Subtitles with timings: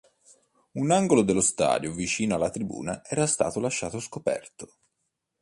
[0.71, 4.73] Un angolo dello stadio vicino alla tribuna era stato lasciato scoperto.